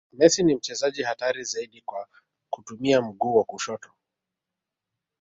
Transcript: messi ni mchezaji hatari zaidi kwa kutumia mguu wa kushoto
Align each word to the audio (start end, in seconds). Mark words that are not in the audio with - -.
messi 0.13 0.43
ni 0.43 0.55
mchezaji 0.55 1.03
hatari 1.03 1.43
zaidi 1.43 1.81
kwa 1.85 2.07
kutumia 2.49 3.01
mguu 3.01 3.35
wa 3.35 3.43
kushoto 3.43 3.91